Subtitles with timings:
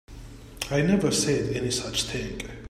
[0.71, 2.41] I never said any such thing.